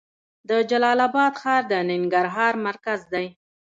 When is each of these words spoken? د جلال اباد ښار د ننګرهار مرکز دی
د 0.49 0.51
جلال 0.69 0.99
اباد 1.07 1.33
ښار 1.41 1.61
د 1.71 1.73
ننګرهار 1.89 2.53
مرکز 2.67 2.99
دی 3.13 3.27